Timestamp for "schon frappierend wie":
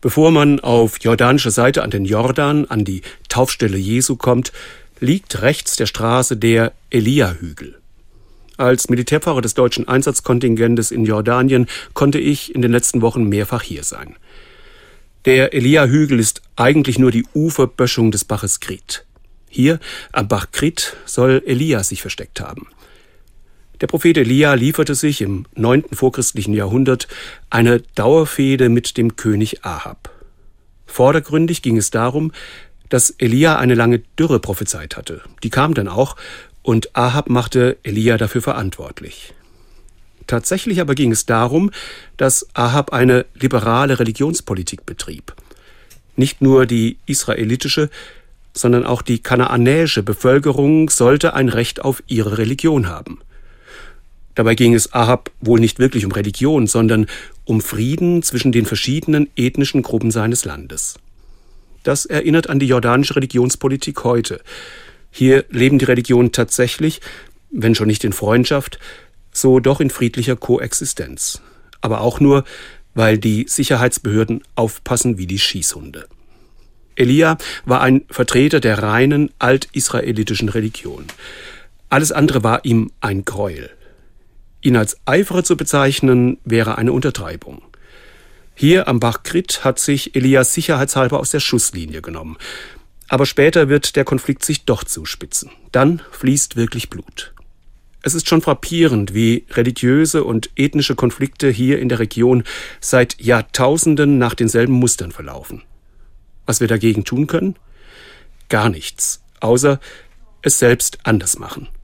98.28-99.46